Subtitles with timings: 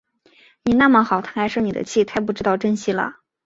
[0.63, 3.17] 你那么好，她还生你的气，太不知道珍惜了